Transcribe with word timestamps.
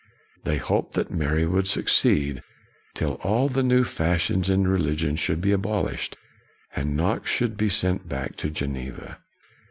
They 0.45 0.57
hoped 0.57 0.93
that 0.95 1.11
Mary 1.11 1.45
would 1.45 1.67
succeed 1.67 2.41
till 2.95 3.19
all 3.21 3.47
the 3.49 3.61
new 3.61 3.83
fashions 3.83 4.49
in 4.49 4.67
religion 4.67 5.15
should 5.15 5.41
be 5.41 5.51
abolished, 5.51 6.15
and 6.75 6.97
Knox 6.97 7.29
should 7.29 7.55
be 7.55 7.69
sent 7.69 8.09
back 8.09 8.35
to 8.37 8.49
Geneva. 8.49 9.19